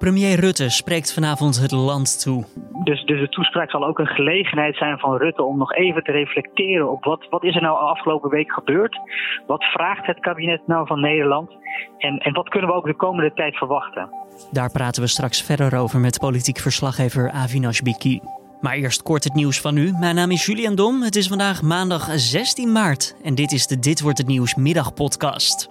Premier 0.00 0.40
Rutte 0.40 0.70
spreekt 0.70 1.12
vanavond 1.14 1.60
het 1.60 1.70
land 1.70 2.22
toe. 2.22 2.44
Dus, 2.84 3.04
dus 3.04 3.20
de 3.20 3.28
toespraak 3.28 3.70
zal 3.70 3.84
ook 3.86 3.98
een 3.98 4.06
gelegenheid 4.06 4.76
zijn 4.76 4.98
van 4.98 5.16
Rutte 5.16 5.42
om 5.42 5.58
nog 5.58 5.74
even 5.74 6.02
te 6.02 6.12
reflecteren 6.12 6.90
op 6.90 7.04
wat, 7.04 7.26
wat 7.30 7.44
is 7.44 7.54
er 7.54 7.62
nou 7.62 7.78
afgelopen 7.78 8.30
week 8.30 8.52
gebeurd? 8.52 8.98
Wat 9.46 9.64
vraagt 9.64 10.06
het 10.06 10.20
kabinet 10.20 10.66
nou 10.66 10.86
van 10.86 11.00
Nederland? 11.00 11.50
En, 11.98 12.18
en 12.18 12.32
wat 12.32 12.48
kunnen 12.48 12.70
we 12.70 12.76
ook 12.76 12.86
de 12.86 12.96
komende 12.96 13.32
tijd 13.34 13.56
verwachten? 13.56 14.10
Daar 14.50 14.70
praten 14.70 15.02
we 15.02 15.08
straks 15.08 15.42
verder 15.42 15.78
over 15.78 16.00
met 16.00 16.18
politiek 16.18 16.58
verslaggever 16.58 17.30
Avinash 17.30 17.80
Biki. 17.80 18.20
Maar 18.60 18.74
eerst 18.74 19.02
kort 19.02 19.24
het 19.24 19.34
nieuws 19.34 19.60
van 19.60 19.74
nu. 19.74 19.92
Mijn 19.98 20.14
naam 20.14 20.30
is 20.30 20.46
Julian 20.46 20.74
Dom. 20.74 21.02
Het 21.02 21.16
is 21.16 21.28
vandaag 21.28 21.62
maandag 21.62 22.08
16 22.10 22.72
maart 22.72 23.16
en 23.24 23.34
dit 23.34 23.52
is 23.52 23.66
de 23.66 23.78
Dit 23.78 24.00
wordt 24.00 24.18
het 24.18 24.26
nieuws 24.26 24.54
middagpodcast. 24.54 25.68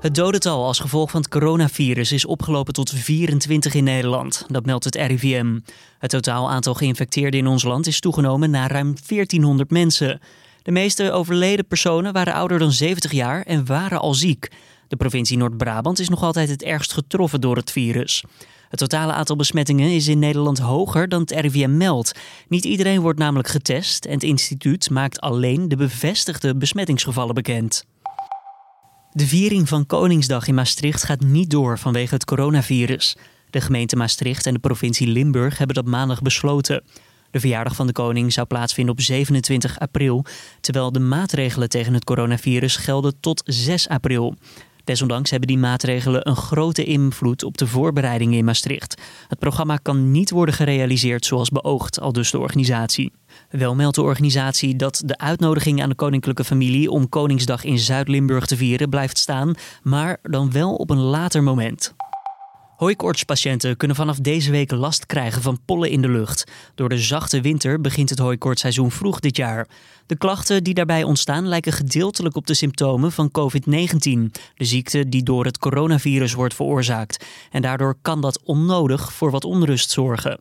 Het 0.00 0.14
dodental 0.14 0.64
als 0.64 0.78
gevolg 0.78 1.10
van 1.10 1.20
het 1.20 1.30
coronavirus 1.30 2.12
is 2.12 2.24
opgelopen 2.24 2.72
tot 2.72 2.90
24 2.90 3.74
in 3.74 3.84
Nederland. 3.84 4.44
Dat 4.48 4.66
meldt 4.66 4.84
het 4.84 4.94
RIVM. 4.94 5.58
Het 5.98 6.10
totaal 6.10 6.50
aantal 6.50 6.74
geïnfecteerden 6.74 7.40
in 7.40 7.46
ons 7.46 7.62
land 7.62 7.86
is 7.86 8.00
toegenomen 8.00 8.50
naar 8.50 8.70
ruim 8.70 8.94
1400 9.06 9.70
mensen. 9.70 10.20
De 10.62 10.70
meeste 10.70 11.12
overleden 11.12 11.66
personen 11.66 12.12
waren 12.12 12.34
ouder 12.34 12.58
dan 12.58 12.72
70 12.72 13.12
jaar 13.12 13.42
en 13.42 13.66
waren 13.66 14.00
al 14.00 14.14
ziek. 14.14 14.50
De 14.88 14.96
provincie 14.96 15.36
Noord-Brabant 15.36 15.98
is 15.98 16.08
nog 16.08 16.22
altijd 16.22 16.48
het 16.48 16.62
ergst 16.62 16.92
getroffen 16.92 17.40
door 17.40 17.56
het 17.56 17.70
virus. 17.70 18.24
Het 18.68 18.78
totale 18.78 19.12
aantal 19.12 19.36
besmettingen 19.36 19.90
is 19.90 20.08
in 20.08 20.18
Nederland 20.18 20.58
hoger 20.58 21.08
dan 21.08 21.20
het 21.20 21.30
RIVM 21.30 21.76
meldt. 21.76 22.18
Niet 22.48 22.64
iedereen 22.64 23.00
wordt 23.00 23.18
namelijk 23.18 23.48
getest 23.48 24.04
en 24.04 24.12
het 24.12 24.22
instituut 24.22 24.90
maakt 24.90 25.20
alleen 25.20 25.68
de 25.68 25.76
bevestigde 25.76 26.56
besmettingsgevallen 26.56 27.34
bekend. 27.34 27.84
De 29.12 29.26
viering 29.26 29.68
van 29.68 29.86
Koningsdag 29.86 30.48
in 30.48 30.54
Maastricht 30.54 31.04
gaat 31.04 31.20
niet 31.20 31.50
door 31.50 31.78
vanwege 31.78 32.14
het 32.14 32.24
coronavirus. 32.24 33.16
De 33.50 33.60
gemeente 33.60 33.96
Maastricht 33.96 34.46
en 34.46 34.54
de 34.54 34.58
provincie 34.58 35.06
Limburg 35.06 35.58
hebben 35.58 35.76
dat 35.76 35.86
maandag 35.86 36.22
besloten. 36.22 36.82
De 37.30 37.40
verjaardag 37.40 37.74
van 37.74 37.86
de 37.86 37.92
koning 37.92 38.32
zou 38.32 38.46
plaatsvinden 38.46 38.94
op 38.94 39.00
27 39.00 39.78
april, 39.78 40.24
terwijl 40.60 40.92
de 40.92 41.00
maatregelen 41.00 41.68
tegen 41.68 41.94
het 41.94 42.04
coronavirus 42.04 42.76
gelden 42.76 43.20
tot 43.20 43.42
6 43.44 43.88
april. 43.88 44.34
Desondanks 44.84 45.30
hebben 45.30 45.48
die 45.48 45.58
maatregelen 45.58 46.28
een 46.28 46.36
grote 46.36 46.84
invloed 46.84 47.44
op 47.44 47.58
de 47.58 47.66
voorbereidingen 47.66 48.38
in 48.38 48.44
Maastricht. 48.44 49.00
Het 49.28 49.38
programma 49.38 49.76
kan 49.76 50.10
niet 50.10 50.30
worden 50.30 50.54
gerealiseerd 50.54 51.24
zoals 51.24 51.48
beoogd, 51.48 52.00
al 52.00 52.12
dus 52.12 52.30
de 52.30 52.38
organisatie. 52.38 53.12
Wel 53.50 53.74
meldt 53.74 53.94
de 53.94 54.02
organisatie 54.02 54.76
dat 54.76 55.02
de 55.04 55.18
uitnodiging 55.18 55.82
aan 55.82 55.88
de 55.88 55.94
koninklijke 55.94 56.44
familie 56.44 56.90
om 56.90 57.08
Koningsdag 57.08 57.64
in 57.64 57.78
Zuid-Limburg 57.78 58.46
te 58.46 58.56
vieren 58.56 58.88
blijft 58.88 59.18
staan, 59.18 59.54
maar 59.82 60.18
dan 60.22 60.52
wel 60.52 60.74
op 60.74 60.90
een 60.90 61.00
later 61.00 61.42
moment. 61.42 61.94
Hooikoortspatiënten 62.76 63.76
kunnen 63.76 63.96
vanaf 63.96 64.18
deze 64.18 64.50
week 64.50 64.70
last 64.70 65.06
krijgen 65.06 65.42
van 65.42 65.60
pollen 65.64 65.90
in 65.90 66.02
de 66.02 66.08
lucht. 66.08 66.44
Door 66.74 66.88
de 66.88 66.98
zachte 66.98 67.40
winter 67.40 67.80
begint 67.80 68.10
het 68.10 68.18
hooikoortseizoen 68.18 68.90
vroeg 68.90 69.20
dit 69.20 69.36
jaar. 69.36 69.68
De 70.06 70.16
klachten 70.16 70.64
die 70.64 70.74
daarbij 70.74 71.02
ontstaan 71.02 71.48
lijken 71.48 71.72
gedeeltelijk 71.72 72.36
op 72.36 72.46
de 72.46 72.54
symptomen 72.54 73.12
van 73.12 73.30
COVID-19, 73.30 74.30
de 74.54 74.64
ziekte 74.64 75.08
die 75.08 75.22
door 75.22 75.44
het 75.44 75.58
coronavirus 75.58 76.32
wordt 76.32 76.54
veroorzaakt. 76.54 77.24
En 77.50 77.62
daardoor 77.62 77.96
kan 78.02 78.20
dat 78.20 78.42
onnodig 78.42 79.12
voor 79.12 79.30
wat 79.30 79.44
onrust 79.44 79.90
zorgen. 79.90 80.40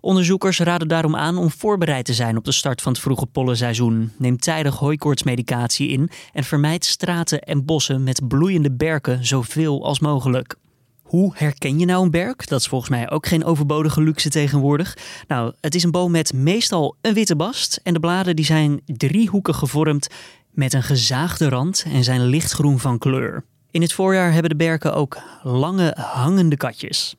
Onderzoekers 0.00 0.58
raden 0.58 0.88
daarom 0.88 1.16
aan 1.16 1.38
om 1.38 1.50
voorbereid 1.50 2.04
te 2.04 2.14
zijn 2.14 2.36
op 2.36 2.44
de 2.44 2.52
start 2.52 2.82
van 2.82 2.92
het 2.92 3.00
vroege 3.00 3.26
pollenseizoen. 3.26 4.12
Neem 4.18 4.38
tijdig 4.38 4.76
hooikoortsmedicatie 4.76 5.88
in 5.88 6.10
en 6.32 6.44
vermijd 6.44 6.84
straten 6.84 7.40
en 7.40 7.64
bossen 7.64 8.02
met 8.02 8.28
bloeiende 8.28 8.72
berken 8.72 9.26
zoveel 9.26 9.84
als 9.84 10.00
mogelijk. 10.00 10.56
Hoe 11.02 11.32
herken 11.36 11.78
je 11.78 11.84
nou 11.84 12.04
een 12.04 12.10
berk? 12.10 12.48
Dat 12.48 12.60
is 12.60 12.66
volgens 12.66 12.90
mij 12.90 13.10
ook 13.10 13.26
geen 13.26 13.44
overbodige 13.44 14.02
luxe 14.02 14.28
tegenwoordig. 14.28 14.96
Nou, 15.28 15.52
het 15.60 15.74
is 15.74 15.82
een 15.82 15.90
boom 15.90 16.10
met 16.10 16.32
meestal 16.32 16.96
een 17.00 17.14
witte 17.14 17.36
bast 17.36 17.80
en 17.82 17.92
de 17.92 18.00
bladen 18.00 18.36
die 18.36 18.44
zijn 18.44 18.80
driehoekig 18.86 19.56
gevormd 19.56 20.08
met 20.50 20.72
een 20.72 20.82
gezaagde 20.82 21.48
rand 21.48 21.84
en 21.92 22.04
zijn 22.04 22.26
lichtgroen 22.26 22.78
van 22.78 22.98
kleur. 22.98 23.44
In 23.70 23.82
het 23.82 23.92
voorjaar 23.92 24.32
hebben 24.32 24.50
de 24.50 24.56
berken 24.56 24.94
ook 24.94 25.18
lange 25.42 25.96
hangende 25.98 26.56
katjes. 26.56 27.16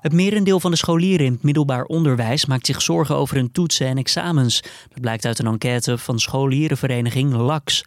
Het 0.00 0.12
merendeel 0.12 0.60
van 0.60 0.70
de 0.70 0.76
scholieren 0.76 1.26
in 1.26 1.32
het 1.32 1.42
middelbaar 1.42 1.84
onderwijs 1.84 2.46
maakt 2.46 2.66
zich 2.66 2.82
zorgen 2.82 3.16
over 3.16 3.36
hun 3.36 3.52
toetsen 3.52 3.86
en 3.86 3.98
examens. 3.98 4.62
Dat 4.88 5.00
blijkt 5.00 5.24
uit 5.24 5.38
een 5.38 5.46
enquête 5.46 5.98
van 5.98 6.18
scholierenvereniging 6.18 7.32
LAX. 7.32 7.84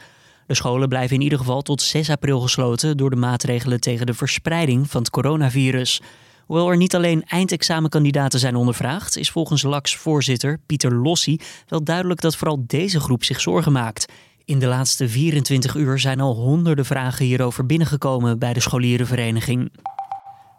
De 0.47 0.56
scholen 0.56 0.90
blijven 0.90 1.16
in 1.16 1.22
ieder 1.22 1.38
geval 1.38 1.62
tot 1.62 1.81
6 1.81 2.09
april 2.09 2.40
gesloten 2.40 2.97
door 2.97 3.09
de 3.09 3.16
maatregelen 3.16 3.79
tegen 3.79 4.06
de 4.06 4.13
verspreiding 4.13 4.90
van 4.90 5.01
het 5.01 5.09
coronavirus. 5.09 6.01
Hoewel 6.46 6.69
er 6.69 6.78
niet 6.78 6.96
alleen 6.96 7.24
eindexamenkandidaten 7.24 8.40
zijn 8.40 8.56
ondervraagd, 8.56 9.18
is 9.18 9.31
volgens 9.31 9.63
LAX-voorzitter 9.63 10.59
Pieter 10.66 10.95
Lossi 10.95 11.40
wel 11.68 11.84
duidelijk 11.84 12.22
dat 12.22 12.35
vooral 12.35 12.63
deze 12.68 13.00
groep 13.00 13.24
zich 13.24 13.41
zorgen 13.41 13.72
maakt. 13.72 14.12
In 14.45 14.59
de 14.59 14.68
laatste 14.68 15.09
24 15.09 15.75
uur 15.75 16.00
zijn 16.00 16.19
al 16.19 16.35
honderden 16.35 16.85
vragen 16.85 17.25
hierover 17.25 17.66
binnengekomen 17.66 18.40
bij 18.40 18.53
de 18.53 18.59
scholierenvereniging. 18.59 19.72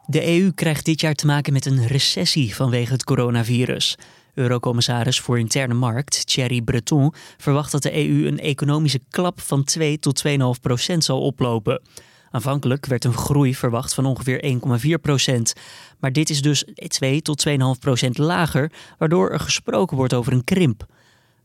De 0.07 0.39
EU 0.39 0.51
krijgt 0.51 0.85
dit 0.85 1.01
jaar 1.01 1.15
te 1.15 1.27
maken 1.27 1.53
met 1.53 1.67
een 1.67 1.87
recessie 1.87 2.55
vanwege 2.55 2.93
het 2.93 3.05
coronavirus. 3.05 3.99
Eurocommissaris 4.35 5.21
voor 5.21 5.39
Interne 5.39 5.75
Markt, 5.75 6.27
Thierry 6.27 6.61
Breton, 6.61 7.15
verwacht 7.37 7.73
dat 7.73 7.83
de 7.83 8.09
EU 8.09 8.27
een 8.27 8.39
economische 8.39 9.01
klap 9.11 9.41
van 9.41 9.65
2 9.65 9.99
tot 9.99 10.23
2,5 10.29 10.35
procent 10.61 11.05
zal 11.05 11.21
oplopen. 11.21 11.81
Aanvankelijk 12.31 12.87
werd 12.87 13.05
een 13.05 13.17
groei 13.17 13.55
verwacht 13.55 13.95
van 13.95 14.07
ongeveer 14.07 14.59
1,4 14.87 15.01
procent. 15.01 15.53
Maar 15.99 16.13
dit 16.13 16.31
is 16.31 16.43
dus 16.43 16.65
2 16.75 17.23
tot 17.23 17.47
2,5 17.49 17.55
procent 17.81 18.19
lager, 18.19 18.73
waardoor 18.99 19.31
er 19.31 19.41
gesproken 19.41 19.97
wordt 19.97 20.15
over 20.15 20.33
een 20.33 20.45
krimp. 20.45 20.87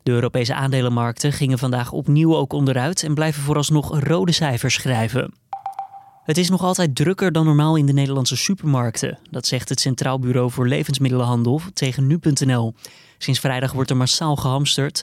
De 0.03 0.11
Europese 0.11 0.53
aandelenmarkten 0.53 1.33
gingen 1.33 1.57
vandaag 1.57 1.91
opnieuw 1.91 2.35
ook 2.35 2.53
onderuit 2.53 3.03
en 3.03 3.13
blijven 3.13 3.43
vooralsnog 3.43 3.99
rode 3.99 4.31
cijfers 4.31 4.73
schrijven. 4.73 5.33
Het 6.29 6.37
is 6.37 6.49
nog 6.49 6.61
altijd 6.61 6.95
drukker 6.95 7.31
dan 7.31 7.45
normaal 7.45 7.75
in 7.75 7.85
de 7.85 7.93
Nederlandse 7.93 8.35
supermarkten. 8.35 9.17
Dat 9.29 9.45
zegt 9.45 9.69
het 9.69 9.79
Centraal 9.79 10.19
Bureau 10.19 10.51
voor 10.51 10.67
Levensmiddelenhandel 10.67 11.61
tegen 11.73 12.07
nu.nl. 12.07 12.73
Sinds 13.17 13.39
vrijdag 13.39 13.71
wordt 13.71 13.89
er 13.89 13.97
massaal 13.97 14.35
gehamsterd. 14.35 15.01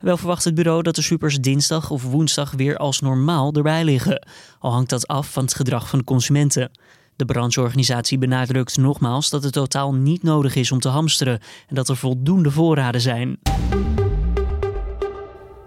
Wel 0.00 0.16
verwacht 0.16 0.44
het 0.44 0.54
bureau 0.54 0.82
dat 0.82 0.94
de 0.94 1.02
supers 1.02 1.40
dinsdag 1.40 1.90
of 1.90 2.02
woensdag 2.02 2.50
weer 2.50 2.76
als 2.76 3.00
normaal 3.00 3.52
erbij 3.52 3.84
liggen. 3.84 4.26
Al 4.58 4.72
hangt 4.72 4.90
dat 4.90 5.06
af 5.06 5.32
van 5.32 5.42
het 5.42 5.54
gedrag 5.54 5.88
van 5.88 5.98
de 5.98 6.04
consumenten. 6.04 6.70
De 7.16 7.24
brancheorganisatie 7.24 8.18
benadrukt 8.18 8.76
nogmaals 8.76 9.30
dat 9.30 9.42
het 9.42 9.52
totaal 9.52 9.94
niet 9.94 10.22
nodig 10.22 10.54
is 10.54 10.72
om 10.72 10.80
te 10.80 10.88
hamsteren 10.88 11.40
en 11.68 11.74
dat 11.74 11.88
er 11.88 11.96
voldoende 11.96 12.50
voorraden 12.50 13.00
zijn. 13.00 13.38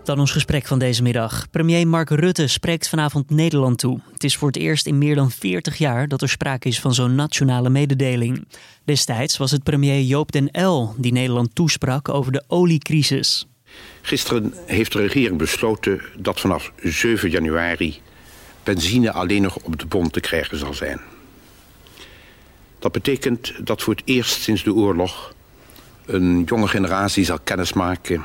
Dan 0.03 0.19
ons 0.19 0.31
gesprek 0.31 0.65
van 0.65 0.79
deze 0.79 1.03
middag. 1.03 1.49
Premier 1.49 1.87
Mark 1.87 2.09
Rutte 2.09 2.47
spreekt 2.47 2.89
vanavond 2.89 3.29
Nederland 3.29 3.77
toe. 3.77 3.99
Het 4.13 4.23
is 4.23 4.37
voor 4.37 4.47
het 4.47 4.57
eerst 4.57 4.87
in 4.87 4.97
meer 4.97 5.15
dan 5.15 5.31
40 5.31 5.77
jaar 5.77 6.07
dat 6.07 6.21
er 6.21 6.29
sprake 6.29 6.67
is 6.67 6.79
van 6.79 6.93
zo'n 6.93 7.15
nationale 7.15 7.69
mededeling. 7.69 8.47
Destijds 8.83 9.37
was 9.37 9.51
het 9.51 9.63
premier 9.63 10.01
Joop 10.01 10.31
den 10.31 10.49
L 10.65 10.93
die 10.97 11.11
Nederland 11.11 11.55
toesprak 11.55 12.09
over 12.09 12.31
de 12.31 12.43
oliecrisis. 12.47 13.47
Gisteren 14.01 14.53
heeft 14.65 14.91
de 14.91 14.99
regering 14.99 15.37
besloten 15.37 16.01
dat 16.17 16.39
vanaf 16.39 16.71
7 16.83 17.29
januari 17.29 18.01
benzine 18.63 19.11
alleen 19.11 19.41
nog 19.41 19.55
op 19.55 19.79
de 19.79 19.85
bond 19.85 20.13
te 20.13 20.19
krijgen 20.19 20.57
zal 20.57 20.73
zijn. 20.73 21.01
Dat 22.79 22.91
betekent 22.91 23.53
dat 23.63 23.81
voor 23.81 23.93
het 23.93 24.03
eerst 24.05 24.41
sinds 24.41 24.63
de 24.63 24.73
oorlog 24.73 25.33
een 26.05 26.43
jonge 26.43 26.67
generatie 26.67 27.25
zal 27.25 27.39
kennismaken 27.43 28.23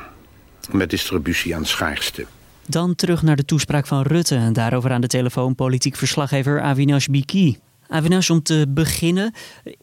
met 0.71 0.89
distributie 0.89 1.55
aan 1.55 1.65
schaarste. 1.65 2.25
Dan 2.65 2.95
terug 2.95 3.21
naar 3.21 3.35
de 3.35 3.45
toespraak 3.45 3.87
van 3.87 4.01
Rutte 4.01 4.35
en 4.35 4.53
daarover 4.53 4.91
aan 4.91 5.01
de 5.01 5.07
telefoon 5.07 5.55
politiek 5.55 5.95
verslaggever 5.95 6.61
Avinash 6.61 7.05
Biki. 7.05 7.57
Avinash, 7.87 8.29
om 8.29 8.43
te 8.43 8.65
beginnen, 8.69 9.33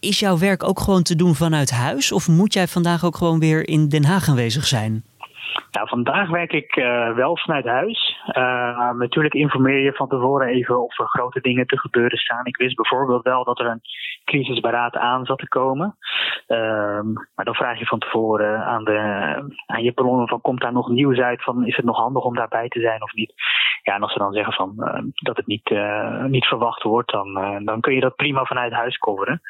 is 0.00 0.18
jouw 0.18 0.38
werk 0.38 0.62
ook 0.62 0.80
gewoon 0.80 1.02
te 1.02 1.16
doen 1.16 1.34
vanuit 1.34 1.70
huis 1.70 2.12
of 2.12 2.28
moet 2.28 2.52
jij 2.52 2.68
vandaag 2.68 3.04
ook 3.04 3.16
gewoon 3.16 3.38
weer 3.38 3.68
in 3.68 3.88
Den 3.88 4.04
Haag 4.04 4.28
aanwezig 4.28 4.66
zijn? 4.66 5.04
Nou, 5.70 5.88
vandaag 5.88 6.30
werk 6.30 6.52
ik 6.52 6.76
uh, 6.76 7.14
wel 7.14 7.38
vanuit 7.38 7.64
huis. 7.64 8.20
Uh, 8.26 8.90
natuurlijk 8.90 9.34
informeer 9.34 9.78
je 9.78 9.92
van 9.92 10.08
tevoren 10.08 10.48
even 10.48 10.82
of 10.82 10.98
er 10.98 11.08
grote 11.08 11.40
dingen 11.40 11.66
te 11.66 11.78
gebeuren 11.78 12.18
staan. 12.18 12.46
Ik 12.46 12.56
wist 12.56 12.76
bijvoorbeeld 12.76 13.22
wel 13.22 13.44
dat 13.44 13.58
er 13.58 13.66
een 13.66 13.80
crisisberaad 14.24 14.96
aan 14.96 15.24
zat 15.24 15.38
te 15.38 15.48
komen. 15.48 15.96
Uh, 16.48 17.00
maar 17.34 17.44
dan 17.44 17.54
vraag 17.54 17.78
je 17.78 17.86
van 17.86 17.98
tevoren 17.98 18.64
aan, 18.64 18.84
de, 18.84 18.98
aan 19.66 19.82
je 19.82 19.92
bronnen 19.92 20.28
van 20.28 20.40
komt 20.40 20.60
daar 20.60 20.72
nog 20.72 20.88
nieuws 20.88 21.18
uit 21.18 21.42
van 21.42 21.66
is 21.66 21.76
het 21.76 21.84
nog 21.84 21.96
handig 21.96 22.24
om 22.24 22.34
daarbij 22.34 22.68
te 22.68 22.80
zijn 22.80 23.02
of 23.02 23.12
niet. 23.12 23.32
Ja, 23.82 23.94
en 23.94 24.02
als 24.02 24.12
ze 24.12 24.18
dan 24.18 24.32
zeggen 24.32 24.52
van 24.52 24.74
uh, 24.78 25.02
dat 25.12 25.36
het 25.36 25.46
niet, 25.46 25.74
niet 26.26 26.46
verwacht 26.46 26.82
wordt, 26.82 27.12
dan, 27.12 27.62
dan 27.64 27.80
kun 27.80 27.94
je 27.94 28.00
dat 28.00 28.16
prima 28.16 28.44
vanuit 28.44 28.72
huis 28.72 28.98
coveren. 28.98 29.40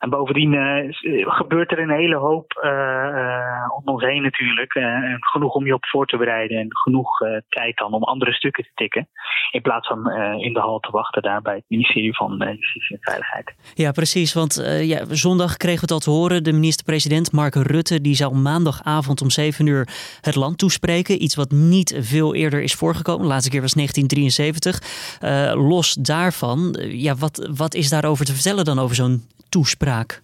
En 0.00 0.10
bovendien 0.10 0.52
uh, 0.52 1.30
gebeurt 1.30 1.72
er 1.72 1.78
een 1.78 1.90
hele 1.90 2.16
hoop 2.16 2.60
uh, 2.64 3.76
om 3.76 3.82
ons 3.94 4.02
heen 4.02 4.22
natuurlijk. 4.22 4.72
Genoeg 5.20 5.54
om 5.54 5.66
je 5.66 5.74
op 5.74 5.86
voor 5.86 6.06
te 6.06 6.16
bereiden 6.16 6.58
en 6.58 6.76
genoeg 6.76 7.18
tijd 7.48 7.76
dan 7.76 7.92
om 7.92 8.02
andere 8.02 8.32
stukken 8.32 8.64
te 8.64 8.70
tikken. 8.74 9.08
In 9.50 9.62
plaats 9.62 9.88
van 9.88 10.10
in 10.40 10.52
de 10.52 10.60
hal 10.60 10.78
te 10.78 10.90
wachten 10.90 11.22
daar 11.22 11.42
bij 11.42 11.54
het 11.54 11.64
ministerie 11.68 12.16
van 12.16 12.36
Justitie 12.38 12.96
en 12.96 13.02
Veiligheid. 13.02 13.54
Ja, 13.74 13.90
precies. 13.90 14.34
Want 14.34 14.80
ja, 14.82 15.04
zondag 15.08 15.56
kregen 15.56 15.80
we 15.80 15.80
het 15.80 15.90
al 15.90 15.98
te 15.98 16.10
horen. 16.10 16.44
De 16.44 16.52
minister-president 16.52 17.32
Mark 17.32 17.54
Rutte 17.54 18.00
die 18.00 18.14
zou 18.14 18.34
maandagavond 18.34 19.22
om 19.22 19.30
7 19.30 19.66
uur 19.66 19.88
het 20.20 20.34
land 20.34 20.58
toespreken. 20.58 21.22
Iets 21.22 21.34
wat 21.34 21.50
niet 21.50 21.98
veel 22.00 22.34
eerder 22.34 22.62
is 22.62 22.74
voorgekomen. 22.74 23.22
De 23.22 23.28
laatste 23.28 23.50
keer 23.50 23.60
was 23.60 23.74
1973. 23.74 25.56
los 25.56 25.94
daarvan, 25.94 26.76
ja, 26.78 27.14
wat, 27.14 27.50
wat 27.56 27.74
is 27.74 27.88
daarover 27.88 28.24
te 28.24 28.34
vertellen 28.34 28.64
dan 28.64 28.78
over 28.78 28.94
zo'n 28.94 29.22
toespraak? 29.50 30.22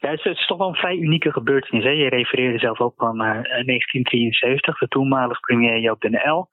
Ja, 0.00 0.10
het 0.10 0.24
is, 0.24 0.46
toch 0.46 0.58
wel 0.58 0.68
een 0.68 0.74
vrij 0.74 0.96
unieke 0.96 1.32
gebeurtenis. 1.32 1.84
Hè? 1.84 1.90
Je 1.90 2.08
refereerde 2.08 2.58
zelf 2.58 2.80
ook 2.80 3.02
aan 3.02 3.16
1973. 3.16 4.78
De 4.78 4.88
toenmalige 4.88 5.40
premier 5.40 5.78
Joop 5.78 6.00
den 6.00 6.30
L 6.30 6.48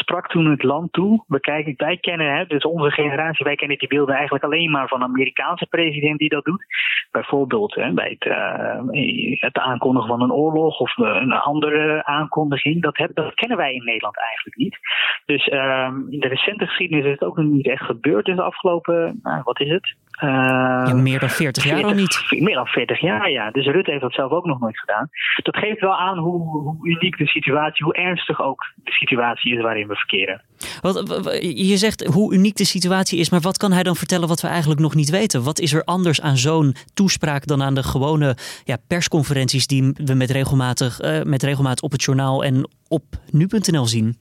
sprak 0.00 0.28
toen 0.28 0.50
het 0.50 0.62
land 0.62 0.92
toe. 0.92 1.24
We 1.26 1.40
kijken, 1.40 1.74
wij 1.76 1.96
kennen, 1.96 2.34
hè, 2.36 2.46
dus 2.46 2.64
onze 2.64 2.90
generatie, 2.90 3.44
wij 3.44 3.56
kennen 3.56 3.78
die 3.78 3.88
beelden 3.88 4.14
eigenlijk 4.14 4.44
alleen 4.44 4.70
maar 4.70 4.88
van 4.88 5.02
een 5.02 5.08
Amerikaanse 5.08 5.66
president 5.66 6.18
die 6.18 6.28
dat 6.28 6.44
doet. 6.44 6.64
Bijvoorbeeld 7.10 7.74
hè, 7.74 7.92
bij 7.92 8.16
het, 8.18 8.24
uh, 8.24 9.40
het, 9.40 9.58
aankondigen 9.58 10.08
van 10.08 10.22
een 10.22 10.32
oorlog 10.32 10.80
of 10.80 10.96
een 10.96 11.32
andere 11.32 12.04
aankondiging. 12.04 12.82
Dat, 12.82 13.08
dat 13.14 13.34
kennen 13.34 13.56
wij 13.56 13.74
in 13.74 13.84
Nederland 13.84 14.18
eigenlijk 14.18 14.56
niet. 14.56 14.78
Dus 15.26 15.46
uh, 15.46 15.90
in 16.08 16.20
de 16.20 16.28
recente 16.28 16.66
geschiedenis 16.66 17.04
is 17.04 17.10
het 17.10 17.24
ook 17.24 17.36
nog 17.36 17.46
niet 17.46 17.68
echt 17.68 17.84
gebeurd. 17.84 18.24
Dus 18.24 18.36
de 18.36 18.42
afgelopen, 18.42 19.20
nou, 19.22 19.42
wat 19.44 19.60
is 19.60 19.70
het? 19.70 19.94
Uh, 20.24 20.92
meer 20.92 21.20
dan 21.20 21.28
40 21.28 21.64
jaar 21.64 21.84
al 21.84 21.94
niet. 21.94 22.26
Meer 22.30 22.54
dan 22.54 22.66
40 22.66 23.00
jaar, 23.00 23.30
ja. 23.30 23.50
Dus 23.50 23.66
Rutte 23.66 23.90
heeft 23.90 24.02
dat 24.02 24.12
zelf 24.12 24.30
ook 24.30 24.44
nog 24.44 24.60
nooit 24.60 24.78
gedaan. 24.78 25.08
Dat 25.42 25.56
geeft 25.56 25.80
wel 25.80 25.96
aan 25.96 26.18
hoe, 26.18 26.40
hoe 26.48 26.88
uniek 26.88 27.16
de 27.16 27.26
situatie, 27.26 27.84
hoe 27.84 27.94
ernstig 27.94 28.42
ook 28.42 28.64
de 28.76 28.92
situatie 28.92 29.54
is 29.56 29.62
waarin 29.62 29.88
we 29.88 29.89
verkeren. 29.96 30.42
Wat, 30.80 31.28
je 31.40 31.76
zegt 31.76 32.04
hoe 32.06 32.34
uniek 32.34 32.56
de 32.56 32.64
situatie 32.64 33.18
is, 33.18 33.30
maar 33.30 33.40
wat 33.40 33.56
kan 33.56 33.72
hij 33.72 33.82
dan 33.82 33.96
vertellen 33.96 34.28
wat 34.28 34.40
we 34.40 34.48
eigenlijk 34.48 34.80
nog 34.80 34.94
niet 34.94 35.10
weten? 35.10 35.44
Wat 35.44 35.58
is 35.58 35.72
er 35.72 35.84
anders 35.84 36.20
aan 36.20 36.36
zo'n 36.36 36.74
toespraak 36.94 37.46
dan 37.46 37.62
aan 37.62 37.74
de 37.74 37.82
gewone 37.82 38.36
ja, 38.64 38.76
persconferenties 38.88 39.66
die 39.66 39.92
we 40.04 40.14
met 40.14 40.30
regelmatig, 40.30 41.00
uh, 41.00 41.22
met 41.22 41.42
regelmaat 41.42 41.82
op 41.82 41.92
het 41.92 42.02
journaal 42.02 42.44
en 42.44 42.68
op 42.88 43.04
nu.nl 43.30 43.86
zien? 43.86 44.16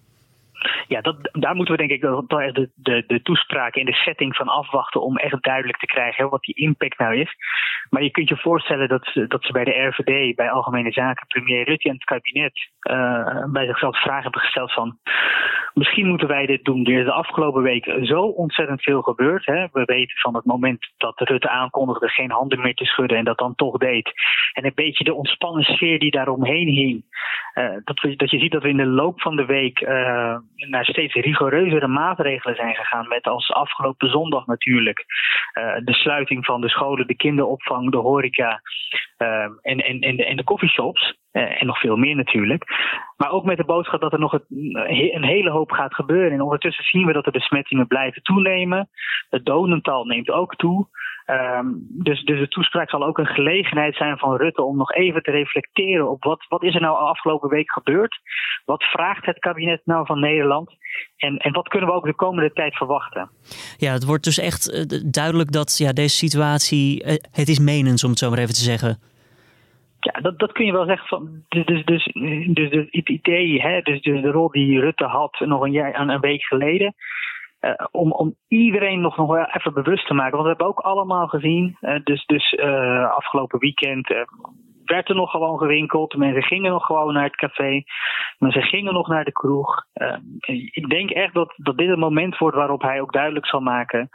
ja, 0.87 1.01
dat, 1.01 1.29
daar 1.31 1.55
moeten 1.55 1.75
we 1.75 1.87
denk 1.87 1.91
ik 1.91 2.01
de, 2.01 2.69
de, 2.75 3.03
de 3.07 3.21
toespraak 3.21 3.75
in 3.75 3.85
de 3.85 3.93
setting 3.93 4.35
van 4.35 4.47
afwachten 4.47 5.01
om 5.01 5.17
echt 5.17 5.43
duidelijk 5.43 5.77
te 5.77 5.85
krijgen 5.85 6.29
wat 6.29 6.41
die 6.41 6.55
impact 6.55 6.97
nou 6.97 7.15
is. 7.15 7.35
Maar 7.89 8.03
je 8.03 8.11
kunt 8.11 8.29
je 8.29 8.37
voorstellen 8.37 8.87
dat, 8.87 9.11
dat 9.27 9.43
ze 9.43 9.51
bij 9.51 9.63
de 9.63 9.87
RVD, 9.87 10.35
bij 10.35 10.51
Algemene 10.51 10.91
Zaken, 10.91 11.27
premier 11.27 11.65
Rutte 11.65 11.87
en 11.89 11.93
het 11.93 12.03
kabinet 12.03 12.69
uh, 12.91 13.43
bij 13.51 13.65
zichzelf 13.65 14.01
vragen 14.01 14.23
hebben 14.23 14.41
gesteld 14.41 14.73
van 14.73 14.97
misschien 15.73 16.07
moeten 16.07 16.27
wij 16.27 16.45
dit 16.45 16.63
doen. 16.63 16.85
Er 16.85 16.99
is 16.99 17.05
de 17.05 17.11
afgelopen 17.11 17.61
week 17.61 17.97
zo 18.01 18.21
ontzettend 18.21 18.81
veel 18.81 19.01
gebeurd. 19.01 19.45
Hè. 19.45 19.67
We 19.71 19.83
weten 19.85 20.17
van 20.17 20.35
het 20.35 20.45
moment 20.45 20.91
dat 20.97 21.19
Rutte 21.19 21.49
aankondigde 21.49 22.07
geen 22.07 22.31
handen 22.31 22.61
meer 22.61 22.75
te 22.75 22.85
schudden 22.85 23.17
en 23.17 23.23
dat 23.23 23.37
dan 23.37 23.55
toch 23.55 23.77
deed. 23.77 24.11
En 24.53 24.65
een 24.65 24.71
beetje 24.75 25.03
de 25.03 25.13
ontspannen 25.13 25.63
sfeer 25.63 25.99
die 25.99 26.11
daaromheen 26.11 26.67
hing. 26.67 27.03
Uh, 27.55 27.75
dat, 27.83 28.17
dat 28.17 28.31
je 28.31 28.39
ziet 28.39 28.51
dat 28.51 28.63
we 28.63 28.69
in 28.69 28.77
de 28.77 28.85
loop 28.85 29.21
van 29.21 29.35
de 29.35 29.45
week 29.45 29.81
uh, 29.81 30.37
naar 30.55 30.85
steeds 30.85 31.13
rigoureuzere 31.13 31.87
maatregelen 31.87 32.55
zijn 32.55 32.75
gegaan. 32.75 33.07
Met 33.07 33.25
als 33.25 33.51
afgelopen 33.51 34.09
zondag 34.09 34.45
natuurlijk 34.45 35.05
uh, 35.53 35.75
de 35.83 35.93
sluiting 35.93 36.45
van 36.45 36.61
de 36.61 36.69
scholen, 36.69 37.07
de 37.07 37.15
kinderopvang, 37.15 37.91
de 37.91 37.97
horeca 37.97 38.61
en, 39.17 39.59
en, 39.61 39.99
en, 39.99 40.15
de, 40.15 40.25
en 40.25 40.37
de 40.37 40.43
coffeeshops. 40.43 41.18
En 41.31 41.65
nog 41.65 41.79
veel 41.79 41.95
meer 41.95 42.15
natuurlijk. 42.15 42.65
Maar 43.17 43.31
ook 43.31 43.45
met 43.45 43.57
de 43.57 43.65
boodschap 43.65 44.01
dat 44.01 44.13
er 44.13 44.19
nog 44.19 44.33
een 44.33 45.23
hele 45.23 45.49
hoop 45.49 45.71
gaat 45.71 45.93
gebeuren. 45.93 46.31
En 46.31 46.41
ondertussen 46.41 46.83
zien 46.83 47.05
we 47.05 47.13
dat 47.13 47.25
de 47.25 47.31
besmettingen 47.31 47.87
blijven 47.87 48.21
toenemen. 48.21 48.89
Het 49.29 49.45
dodental 49.45 50.05
neemt 50.05 50.29
ook 50.29 50.55
toe. 50.55 50.87
Um, 51.29 51.87
dus, 51.89 52.23
dus 52.23 52.39
de 52.39 52.47
toespraak 52.47 52.89
zal 52.89 53.03
ook 53.03 53.17
een 53.17 53.25
gelegenheid 53.25 53.95
zijn 53.95 54.17
van 54.17 54.35
Rutte 54.35 54.63
om 54.63 54.77
nog 54.77 54.93
even 54.93 55.23
te 55.23 55.31
reflecteren 55.31 56.09
op 56.09 56.23
wat, 56.23 56.45
wat 56.47 56.63
is 56.63 56.75
er 56.75 56.81
nou 56.81 56.97
afgelopen 56.97 57.49
week 57.49 57.71
gebeurd? 57.71 58.19
Wat 58.65 58.83
vraagt 58.83 59.25
het 59.25 59.39
kabinet 59.39 59.81
nou 59.85 60.05
van 60.05 60.19
Nederland? 60.19 60.71
En, 61.17 61.37
en 61.37 61.53
wat 61.53 61.67
kunnen 61.67 61.89
we 61.89 61.95
ook 61.95 62.05
de 62.05 62.15
komende 62.15 62.53
tijd 62.53 62.75
verwachten? 62.75 63.29
Ja, 63.77 63.91
het 63.91 64.05
wordt 64.05 64.23
dus 64.23 64.39
echt 64.39 64.69
uh, 64.69 65.01
duidelijk 65.11 65.51
dat 65.51 65.77
ja, 65.77 65.93
deze 65.93 66.15
situatie, 66.15 67.03
het 67.31 67.47
is 67.47 67.59
menens 67.59 68.03
om 68.03 68.09
het 68.09 68.19
zo 68.19 68.29
maar 68.29 68.39
even 68.39 68.53
te 68.53 68.63
zeggen. 68.63 69.08
Ja, 69.99 70.21
dat, 70.21 70.39
dat 70.39 70.51
kun 70.51 70.65
je 70.65 70.71
wel 70.71 70.85
zeggen. 70.85 71.07
Van, 71.07 71.43
dus, 71.47 71.65
dus, 71.65 71.83
dus, 71.83 72.11
dus 72.47 72.87
het 72.89 73.09
idee, 73.09 73.61
hè, 73.61 73.81
dus, 73.81 74.01
dus 74.01 74.21
de 74.21 74.31
rol 74.31 74.49
die 74.51 74.79
Rutte 74.79 75.05
had 75.05 75.39
nog 75.39 75.61
een, 75.61 75.71
jaar, 75.71 75.99
een 75.99 76.19
week 76.19 76.43
geleden. 76.43 76.93
Uh, 77.61 77.73
om, 77.91 78.11
om 78.11 78.35
iedereen 78.47 79.01
nog, 79.01 79.17
nog 79.17 79.27
wel 79.27 79.45
even 79.45 79.73
bewust 79.73 80.07
te 80.07 80.13
maken. 80.13 80.31
Want 80.31 80.43
we 80.43 80.49
hebben 80.49 80.67
ook 80.67 80.79
allemaal 80.79 81.27
gezien, 81.27 81.77
uh, 81.81 81.99
dus, 82.03 82.25
dus 82.25 82.53
uh, 82.53 83.11
afgelopen 83.11 83.59
weekend 83.59 84.07
werd 84.85 85.09
er 85.09 85.15
nog 85.15 85.31
gewoon 85.31 85.57
gewinkeld. 85.57 86.15
Mensen 86.15 86.43
gingen 86.43 86.71
nog 86.71 86.85
gewoon 86.85 87.13
naar 87.13 87.23
het 87.23 87.35
café. 87.35 87.83
Mensen 88.37 88.63
gingen 88.63 88.93
nog 88.93 89.07
naar 89.07 89.25
de 89.25 89.31
kroeg. 89.31 89.85
ik 90.71 90.89
denk 90.89 91.09
echt 91.09 91.33
dat, 91.33 91.53
dat 91.55 91.77
dit 91.77 91.89
een 91.89 91.99
moment 91.99 92.37
wordt 92.37 92.55
waarop 92.55 92.81
hij 92.81 93.01
ook 93.01 93.13
duidelijk 93.13 93.45
zal 93.45 93.61
maken 93.61 94.09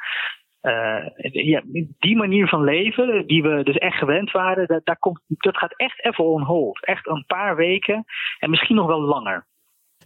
uh, 0.64 1.06
ja, 1.32 1.62
die 1.98 2.16
manier 2.16 2.48
van 2.48 2.64
leven, 2.64 3.26
die 3.26 3.42
we 3.42 3.62
dus 3.62 3.76
echt 3.76 3.98
gewend 3.98 4.30
waren, 4.30 4.66
dat, 4.66 4.80
daar 4.84 4.98
komt, 4.98 5.20
dat 5.26 5.56
gaat 5.56 5.74
echt 5.76 6.04
even 6.04 6.24
on 6.24 6.42
hold. 6.42 6.86
Echt 6.86 7.08
een 7.08 7.24
paar 7.26 7.56
weken 7.56 8.04
en 8.38 8.50
misschien 8.50 8.76
nog 8.76 8.86
wel 8.86 9.00
langer. 9.00 9.46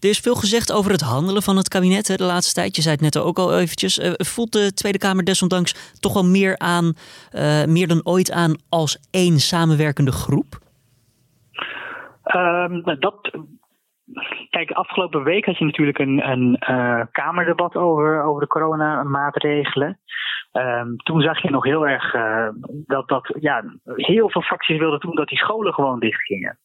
Er 0.00 0.08
is 0.08 0.20
veel 0.20 0.34
gezegd 0.34 0.72
over 0.72 0.90
het 0.90 1.00
handelen 1.00 1.43
van 1.43 1.56
het 1.56 1.69
kabinet 1.69 2.06
de 2.06 2.25
laatste 2.25 2.60
tijd. 2.60 2.76
Je 2.76 2.82
zei 2.82 2.94
het 2.94 3.05
net 3.05 3.19
ook 3.19 3.38
al 3.38 3.58
eventjes. 3.58 3.99
Uh, 3.99 4.12
voelt 4.16 4.52
de 4.52 4.72
Tweede 4.75 4.99
Kamer 4.99 5.25
desondanks 5.25 5.99
toch 6.00 6.12
wel 6.12 6.25
meer, 6.25 6.58
aan, 6.58 6.93
uh, 7.32 7.64
meer 7.64 7.88
dan 7.88 8.00
ooit 8.04 8.32
aan 8.32 8.56
als 8.69 9.08
één 9.11 9.38
samenwerkende 9.38 10.12
groep? 10.12 10.58
Um, 12.34 12.82
dat, 12.99 13.31
Kijk, 14.50 14.70
afgelopen 14.70 15.22
week 15.22 15.44
had 15.44 15.58
je 15.58 15.64
natuurlijk 15.64 15.99
een, 15.99 16.31
een 16.31 16.62
uh, 16.70 17.02
Kamerdebat 17.12 17.76
over, 17.76 18.22
over 18.22 18.40
de 18.40 18.46
coronamaatregelen. 18.46 19.99
Um, 20.58 20.96
toen 20.96 21.20
zag 21.20 21.43
je 21.43 21.50
nog 21.50 21.64
heel 21.64 21.88
erg 21.88 22.14
uh, 22.14 22.49
dat, 22.87 23.08
dat 23.08 23.34
ja, 23.40 23.64
heel 23.84 24.31
veel 24.31 24.43
fracties 24.43 24.78
wilden 24.78 25.00
toen 25.00 25.14
dat 25.14 25.28
die 25.28 25.38
scholen 25.38 25.75
gewoon 25.75 26.00
dicht 26.00 26.22
gingen. 26.22 26.58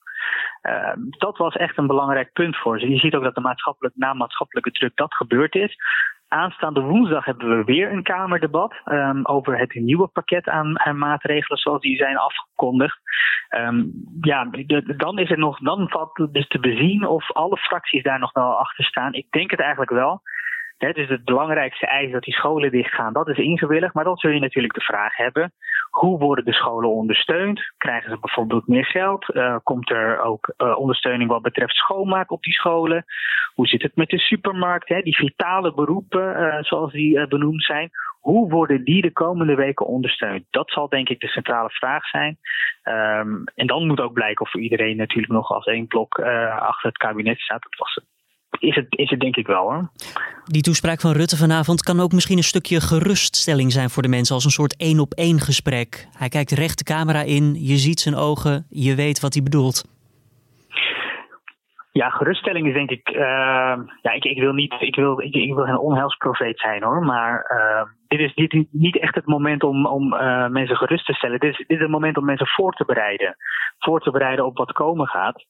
Uh, 0.69 0.94
dat 1.18 1.38
was 1.38 1.56
echt 1.56 1.78
een 1.78 1.88
belangrijk 1.88 2.31
punt 2.34 2.57
voor 2.57 2.80
ze. 2.80 2.90
Je 2.90 2.98
ziet 2.98 3.16
ook 3.16 3.24
dat 3.24 3.36
de 3.36 3.42
maatschappelijk, 3.42 3.95
na 3.95 4.13
maatschappelijke 4.13 4.72
druk 4.72 4.95
dat 4.95 5.13
gebeurd 5.13 5.56
is. 5.56 5.75
Aanstaande 6.28 6.81
woensdag 6.81 7.25
hebben 7.25 7.57
we 7.57 7.63
weer 7.63 7.92
een 7.92 8.04
Kamerdebat 8.04 8.74
um, 8.86 9.25
over 9.25 9.57
het 9.57 9.74
nieuwe 9.74 10.07
pakket 10.07 10.48
aan, 10.48 10.98
maatregelen 10.98 11.57
zoals 11.57 11.81
die 11.81 11.98
zijn 11.98 12.17
afgekondigd. 12.17 13.00
Ja, 14.22 14.50
dan 14.98 15.20
is 15.20 15.29
het 15.29 15.38
nog, 15.38 15.60
dan 15.60 15.89
valt 15.89 16.27
dus 16.32 16.48
te 16.48 16.60
bezien 16.60 17.08
of 17.08 17.32
alle 17.32 17.58
fracties 17.58 18.03
daar 18.03 18.20
nog 18.20 18.34
wel 18.34 18.60
achter 18.60 18.84
staan. 18.84 19.13
Ik 19.13 19.32
denk 19.32 19.51
het 19.51 19.60
eigenlijk 19.60 19.91
wel 19.91 20.22
dus 20.77 21.10
het 21.10 21.24
belangrijkste 21.24 21.88
eis 21.88 22.12
dat 22.12 22.24
die 22.24 22.34
scholen 22.34 22.72
dichtgaan, 22.72 23.13
dat 23.13 23.30
is 23.30 23.38
ingewilligd. 23.38 23.94
Maar 23.94 24.03
dan 24.03 24.18
zul 24.18 24.32
je 24.32 24.39
natuurlijk 24.39 24.74
de 24.74 24.82
vraag 24.82 25.15
hebben: 25.15 25.53
hoe 25.89 26.20
worden 26.20 26.46
de 26.46 26.53
scholen 26.53 26.89
ondersteund? 26.89 27.74
Krijgen 27.77 28.10
ze 28.10 28.20
bijvoorbeeld 28.20 28.68
meer 28.68 28.86
geld? 28.86 29.36
Uh, 29.36 29.56
komt 29.63 29.89
er 29.89 30.22
ook 30.22 30.53
uh, 30.58 30.77
ondersteuning 30.77 31.30
wat 31.30 31.42
betreft 31.42 31.75
schoonmaak 31.75 32.32
op 32.32 32.44
die 32.44 32.53
scholen? 32.53 33.06
Hoe 33.53 33.68
zit 33.68 33.82
het 33.82 33.96
met 33.96 34.10
de 34.10 34.20
supermarkt? 34.20 35.03
Die 35.03 35.15
vitale 35.15 35.74
beroepen, 35.74 36.42
uh, 36.42 36.58
zoals 36.60 36.92
die 36.92 37.27
benoemd 37.27 37.63
zijn. 37.63 37.89
Hoe 38.20 38.50
worden 38.50 38.84
die 38.84 39.01
de 39.01 39.12
komende 39.12 39.56
weken 39.56 39.86
ondersteund? 39.86 40.46
Dat 40.50 40.72
zal 40.72 40.89
denk 40.89 41.10
ik 41.10 41.20
de 41.20 41.27
centrale 41.27 41.70
vraag 41.70 42.06
zijn. 42.06 42.38
Um, 42.84 43.44
en 43.56 43.68
dan 43.68 43.88
moet 43.88 44.01
ook 44.01 44.13
blijken 44.13 44.46
of 44.46 44.56
iedereen 44.56 44.98
natuurlijk 44.98 45.34
nog 45.34 45.51
als 45.51 45.65
één 45.65 45.88
blok 45.88 46.20
achter 46.60 46.88
het 46.88 46.98
kabinet 46.98 47.39
staat. 47.39 47.63
Dat 47.63 47.75
was 47.77 48.00
is 48.63 48.75
het, 48.75 48.86
is 48.89 49.10
het 49.10 49.20
denk 49.20 49.36
ik 49.36 49.48
wel 49.48 49.62
hoor. 49.62 49.89
Die 50.46 50.62
toespraak 50.62 51.01
van 51.01 51.12
Rutte 51.12 51.38
vanavond 51.38 51.84
kan 51.84 52.00
ook 52.00 52.12
misschien 52.12 52.38
een 52.38 52.43
stukje 52.43 52.82
geruststelling 52.82 53.72
zijn 53.72 53.89
voor 53.89 54.01
de 54.01 54.08
mensen 54.08 54.36
als 54.36 54.46
een 54.46 54.51
soort 54.51 54.75
één 54.75 55.00
op 55.00 55.13
één 55.13 55.39
gesprek. 55.39 56.08
Hij 56.17 56.29
kijkt 56.29 56.51
recht 56.51 56.77
de 56.77 56.84
camera 56.84 57.22
in, 57.22 57.55
je 57.60 57.77
ziet 57.77 58.00
zijn 58.00 58.15
ogen, 58.15 58.65
je 58.70 58.96
weet 58.96 59.20
wat 59.20 59.34
hij 59.34 59.43
bedoelt. 59.43 59.84
Ja, 61.93 62.09
geruststelling 62.09 62.67
is 62.67 62.73
denk 62.73 62.89
ik. 62.89 63.09
Uh, 63.09 63.77
ja, 64.01 64.12
ik, 64.12 64.23
ik, 64.23 64.39
wil 64.39 64.53
niet. 64.53 64.75
Ik 64.79 64.95
wil, 64.95 65.21
ik, 65.21 65.53
wil 65.53 65.65
geen 65.65 65.77
onheilsprofeet 65.77 66.59
zijn 66.59 66.83
hoor. 66.83 67.03
Maar 67.03 67.51
uh, 67.51 67.91
dit 68.07 68.19
is 68.19 68.33
niet, 68.33 68.67
niet 68.71 69.00
echt 69.00 69.15
het 69.15 69.25
moment 69.25 69.63
om, 69.63 69.85
om 69.85 70.13
uh, 70.13 70.47
mensen 70.47 70.77
gerust 70.77 71.05
te 71.05 71.13
stellen. 71.13 71.39
Dit 71.39 71.51
is, 71.51 71.57
dit 71.57 71.69
is 71.69 71.79
het 71.79 71.89
moment 71.89 72.17
om 72.17 72.25
mensen 72.25 72.47
voor 72.47 72.73
te 72.73 72.85
bereiden. 72.85 73.35
Voor 73.79 74.00
te 74.00 74.12
bereiden 74.12 74.45
op 74.45 74.57
wat 74.57 74.71
komen 74.71 75.07
gaat. 75.07 75.45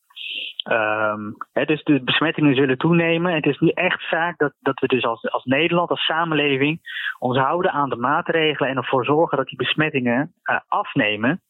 Hè, 1.53 1.65
dus 1.65 1.83
de 1.83 2.03
besmettingen 2.03 2.55
zullen 2.55 2.77
toenemen. 2.77 3.33
Het 3.33 3.45
is 3.45 3.59
nu 3.59 3.69
echt 3.69 4.01
zaak 4.09 4.37
dat, 4.37 4.53
dat 4.59 4.79
we 4.79 4.87
dus 4.87 5.03
als, 5.03 5.31
als 5.31 5.43
Nederland, 5.43 5.89
als 5.89 6.05
samenleving, 6.05 6.79
ons 7.19 7.37
houden 7.37 7.71
aan 7.71 7.89
de 7.89 7.95
maatregelen 7.95 8.69
en 8.69 8.77
ervoor 8.77 9.05
zorgen 9.05 9.37
dat 9.37 9.47
die 9.47 9.57
besmettingen 9.57 10.33
afnemen 10.67 11.41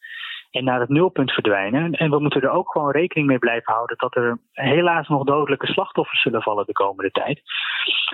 en 0.54 0.64
naar 0.64 0.80
het 0.80 0.90
nulpunt 0.90 1.32
verdwijnen. 1.32 1.92
En 1.92 2.10
we 2.10 2.20
moeten 2.20 2.42
er 2.42 2.50
ook 2.50 2.72
gewoon 2.72 2.92
rekening 2.92 3.28
mee 3.28 3.38
blijven 3.38 3.74
houden 3.74 3.98
dat 3.98 4.16
er 4.16 4.38
helaas 4.52 5.08
nog 5.08 5.24
dodelijke 5.24 5.68
slachtoffers 5.68 6.22
zullen 6.22 6.42
vallen 6.42 6.66
de 6.66 6.74
komende 6.74 7.12
tijd. 7.12 7.42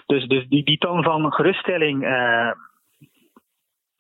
Dus, 0.06 0.28
dus 0.28 0.48
die, 0.48 0.64
die 0.64 0.78
toon 0.78 1.04
van 1.04 1.34
geruststelling 1.34 2.04
uh, 2.04 2.52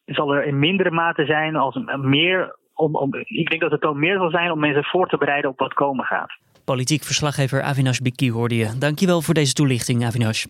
zal 0.05 0.33
er 0.33 0.45
in 0.45 0.59
mindere 0.59 0.91
mate 0.91 1.25
zijn 1.25 1.55
als 1.55 1.79
meer. 1.97 2.57
Om, 2.73 2.95
om, 2.95 3.13
ik 3.13 3.49
denk 3.49 3.61
dat 3.61 3.71
het 3.71 3.81
toon 3.81 3.99
meer 3.99 4.17
zal 4.17 4.29
zijn 4.29 4.51
om 4.51 4.59
mensen 4.59 4.83
voor 4.83 5.07
te 5.07 5.17
bereiden 5.17 5.49
op 5.49 5.59
wat 5.59 5.73
komen 5.73 6.05
gaat. 6.05 6.37
Politiek 6.65 7.03
verslaggever 7.03 7.61
Avinash 7.61 7.99
Bikki 7.99 8.31
hoorde 8.31 8.55
je. 8.55 8.77
Dankjewel 8.79 9.21
voor 9.21 9.33
deze 9.33 9.53
toelichting, 9.53 10.05
Avinash. 10.05 10.45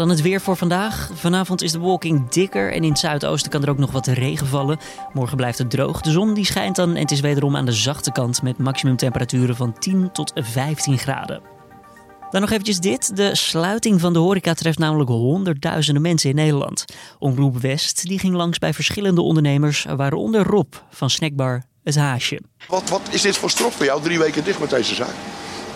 Dan 0.00 0.08
het 0.08 0.20
weer 0.20 0.40
voor 0.40 0.56
vandaag. 0.56 1.10
Vanavond 1.14 1.62
is 1.62 1.72
de 1.72 1.78
wolking 1.78 2.28
dikker 2.28 2.72
en 2.72 2.82
in 2.84 2.90
het 2.90 2.98
zuidoosten 2.98 3.50
kan 3.50 3.62
er 3.62 3.70
ook 3.70 3.78
nog 3.78 3.90
wat 3.90 4.06
regen 4.06 4.46
vallen. 4.46 4.78
Morgen 5.12 5.36
blijft 5.36 5.58
het 5.58 5.70
droog. 5.70 6.00
De 6.00 6.10
zon 6.10 6.34
die 6.34 6.44
schijnt 6.44 6.76
dan 6.76 6.94
en 6.94 7.00
het 7.00 7.10
is 7.10 7.20
wederom 7.20 7.56
aan 7.56 7.64
de 7.64 7.72
zachte 7.72 8.12
kant 8.12 8.42
met 8.42 8.58
maximumtemperaturen 8.58 9.56
van 9.56 9.78
10 9.78 10.12
tot 10.12 10.32
15 10.34 10.98
graden. 10.98 11.40
Dan 12.30 12.40
nog 12.40 12.50
eventjes 12.50 12.78
dit. 12.78 13.16
De 13.16 13.36
sluiting 13.36 14.00
van 14.00 14.12
de 14.12 14.18
horeca 14.18 14.54
treft 14.54 14.78
namelijk 14.78 15.10
honderdduizenden 15.10 16.02
mensen 16.02 16.30
in 16.30 16.36
Nederland. 16.36 16.84
Omroep 17.18 17.60
West 17.60 18.08
die 18.08 18.18
ging 18.18 18.34
langs 18.34 18.58
bij 18.58 18.74
verschillende 18.74 19.20
ondernemers, 19.20 19.86
waaronder 19.96 20.42
Rob 20.42 20.72
van 20.90 21.10
Snackbar 21.10 21.62
Het 21.84 21.96
Haasje. 21.96 22.40
Wat, 22.68 22.88
wat 22.88 23.08
is 23.10 23.22
dit 23.22 23.36
voor 23.36 23.50
strop 23.50 23.72
voor 23.72 23.84
jou? 23.84 24.02
Drie 24.02 24.18
weken 24.18 24.44
dicht 24.44 24.60
met 24.60 24.70
deze 24.70 24.94
zaak? 24.94 25.14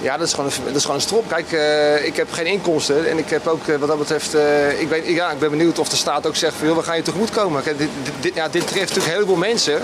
Ja, 0.00 0.16
dat 0.16 0.26
is 0.26 0.32
gewoon 0.32 0.50
een, 0.50 0.64
dat 0.64 0.74
is 0.74 0.80
gewoon 0.80 0.96
een 0.96 1.02
strop. 1.02 1.28
Kijk, 1.28 1.52
uh, 1.52 2.04
ik 2.04 2.16
heb 2.16 2.32
geen 2.32 2.46
inkomsten 2.46 3.10
en 3.10 3.18
ik 3.18 3.30
heb 3.30 3.46
ook 3.46 3.66
uh, 3.66 3.76
wat 3.76 3.88
dat 3.88 3.98
betreft, 3.98 4.34
uh, 4.34 4.80
ik, 4.80 4.88
weet, 4.88 5.06
ja, 5.06 5.30
ik 5.30 5.38
ben 5.38 5.50
benieuwd 5.50 5.78
of 5.78 5.88
de 5.88 5.96
staat 5.96 6.26
ook 6.26 6.36
zegt 6.36 6.54
van 6.54 6.66
joh, 6.66 6.76
we 6.76 6.82
gaan 6.82 6.96
je 6.96 7.02
tegemoet 7.02 7.30
komen. 7.30 7.62
Kijk, 7.62 7.78
dit, 7.78 7.88
dit, 8.20 8.34
ja, 8.34 8.48
dit 8.48 8.66
treft 8.66 8.88
natuurlijk 8.88 9.16
heel 9.16 9.26
veel 9.26 9.36
mensen. 9.36 9.82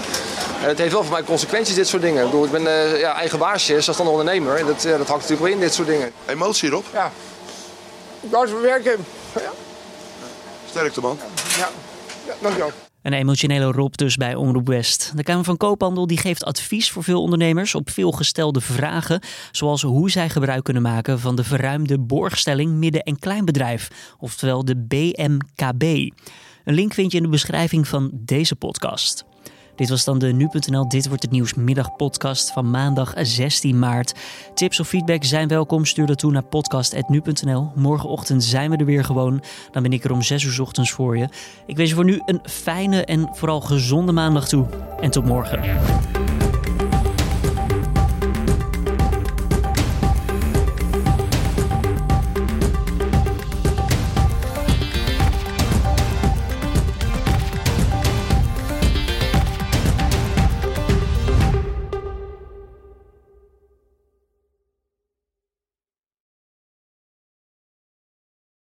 het 0.59 0.79
heeft 0.79 0.93
wel 0.93 1.03
voor 1.03 1.13
mij 1.13 1.23
consequenties, 1.23 1.75
dit 1.75 1.89
soort 1.89 2.03
dingen. 2.03 2.25
Ik, 2.25 2.31
bedoel, 2.31 2.45
ik 2.45 2.51
ben 2.51 2.99
ja, 2.99 3.15
eigen 3.15 3.39
baasje, 3.39 3.83
dan 3.97 4.07
ondernemer. 4.07 4.57
En 4.57 4.67
dat, 4.67 4.83
dat 4.83 4.91
hangt 4.91 5.09
natuurlijk 5.09 5.41
wel 5.41 5.51
in, 5.51 5.61
dit 5.61 5.75
soort 5.75 5.89
dingen. 5.89 6.13
Emotie 6.27 6.69
erop? 6.69 6.85
Ja. 6.93 7.13
Ik 8.21 8.31
wou 8.31 8.47
eens 8.47 8.61
werken. 8.61 9.05
Ja. 9.35 9.53
Sterkte 10.71 11.01
man. 11.01 11.19
Ja, 11.59 11.69
ja 12.27 12.35
dankjewel. 12.41 12.73
Een 13.03 13.13
emotionele 13.13 13.73
Rob 13.73 13.95
dus 13.95 14.17
bij 14.17 14.35
Omroep 14.35 14.67
West. 14.67 15.13
De 15.17 15.23
Kamer 15.23 15.45
van 15.45 15.57
Koophandel 15.57 16.07
die 16.07 16.19
geeft 16.19 16.45
advies 16.45 16.91
voor 16.91 17.05
veel 17.05 17.23
ondernemers 17.23 17.75
op 17.75 17.91
veel 17.91 18.11
gestelde 18.11 18.61
vragen, 18.61 19.21
zoals 19.51 19.83
hoe 19.83 20.11
zij 20.11 20.29
gebruik 20.29 20.65
kunnen 20.65 20.83
maken 20.83 21.21
van 21.21 21.37
de 21.37 21.45
verruimde 21.45 21.99
borgstelling 21.99 22.73
midden- 22.73 23.03
en 23.03 23.19
kleinbedrijf, 23.19 24.15
oftewel 24.19 24.65
de 24.65 24.77
BMKB. 24.77 25.83
Een 26.65 26.75
link 26.75 26.95
vind 26.95 27.11
je 27.13 27.17
in 27.17 27.25
de 27.25 27.31
beschrijving 27.31 27.89
van 27.89 28.11
deze 28.13 28.57
podcast. 28.57 29.25
Dit 29.75 29.89
was 29.89 30.05
dan 30.05 30.19
de 30.19 30.33
nu.nl 30.33 30.89
Dit 30.89 31.09
wordt 31.09 31.23
het 31.23 31.33
nieuws 31.33 31.55
middagpodcast 31.55 32.53
van 32.53 32.71
maandag 32.71 33.13
16 33.17 33.79
maart. 33.79 34.15
Tips 34.55 34.81
of 34.81 34.89
feedback 34.89 35.25
zijn 35.25 35.49
welkom. 35.49 35.85
Stuur 35.85 36.07
dat 36.07 36.19
toe 36.19 36.33
naar 36.33 36.43
podcast.nu.nl. 36.43 37.73
Morgenochtend 37.75 38.45
zijn 38.45 38.71
we 38.71 38.77
er 38.77 38.85
weer 38.85 39.05
gewoon. 39.05 39.43
Dan 39.71 39.83
ben 39.83 39.93
ik 39.93 40.05
er 40.05 40.13
om 40.13 40.23
6 40.23 40.45
uur 40.45 40.61
ochtends 40.61 40.91
voor 40.91 41.17
je. 41.17 41.29
Ik 41.67 41.77
wens 41.77 41.89
je 41.89 41.95
voor 41.95 42.05
nu 42.05 42.23
een 42.27 42.41
fijne 42.43 43.05
en 43.05 43.29
vooral 43.33 43.61
gezonde 43.61 44.13
maandag 44.13 44.49
toe. 44.49 44.67
En 45.01 45.11
tot 45.11 45.25
morgen. 45.25 45.61